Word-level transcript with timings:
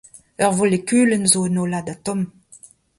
Ur 0.43 0.53
volekulenn 0.59 1.29
zo 1.33 1.39
un 1.47 1.59
hollad 1.61 1.87
atom. 1.93 2.21